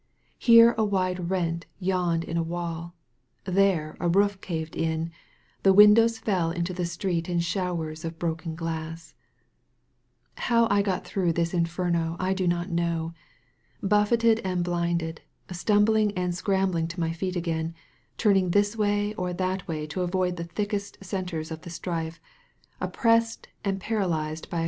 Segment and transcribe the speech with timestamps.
[0.39, 2.95] Here a wide rent yawned in a wall—
[3.45, 5.11] ^there a roof caved in—
[5.63, 8.57] ^the win dows fell into the street in showers of broken
[10.37, 13.13] How I got through this inferno I do not know.
[13.83, 15.19] Buffeted and bUnded,
[15.51, 17.75] stumbling and scrambling to my feet again,
[18.17, 22.19] turning this way or that way to avoid the thickest centres of the strife,
[22.79, 24.59] oppressed and paralyzed by a.